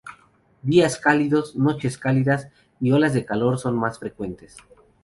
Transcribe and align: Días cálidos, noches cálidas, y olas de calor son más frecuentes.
Días 0.63 0.97
cálidos, 0.97 1.55
noches 1.55 1.99
cálidas, 1.99 2.47
y 2.79 2.91
olas 2.91 3.13
de 3.13 3.23
calor 3.23 3.59
son 3.59 3.75
más 3.77 3.99
frecuentes. 3.99 4.57